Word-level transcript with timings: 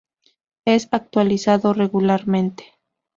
Es 0.65 0.87
actualizado 0.91 1.71
regularmente. 1.75 2.65